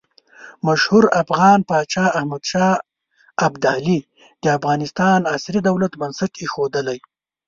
مشهور 0.67 1.03
افغان 1.21 1.59
پاچا 1.69 2.05
احمد 2.17 2.43
شاه 2.51 2.75
ابدالي 3.47 3.99
د 4.43 4.45
افغانستان 4.57 5.19
عصري 5.33 5.59
دولت 5.69 5.91
بنسټ 6.01 6.31
ایښودلی. 6.41 6.99